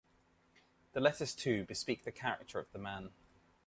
The 0.93 0.99
letters, 0.99 1.35
too, 1.35 1.63
bespeak 1.67 2.05
the 2.05 2.11
character 2.11 2.57
of 2.57 2.71
the 2.71 2.79
man. 2.79 3.11